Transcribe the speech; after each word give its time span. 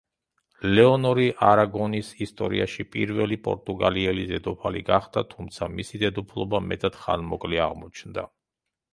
ლეონორი 0.77 1.25
არაგონის 1.47 2.07
ისტორიაში 2.25 2.85
პირველი 2.95 3.37
პორტუგალიელი 3.47 4.23
დედოფალი 4.31 4.81
გახდა, 4.87 5.23
თუმცა 5.33 5.67
მისი 5.81 6.01
დედოფლობა 6.05 6.63
მეტად 6.71 6.97
ხანმოკლე 7.03 7.61
აღმოჩნდა. 7.67 8.25